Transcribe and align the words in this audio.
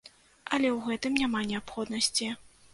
Але 0.57 0.67
ў 0.69 0.79
гэтым 0.87 1.21
няма 1.21 1.45
неабходнасці. 1.53 2.35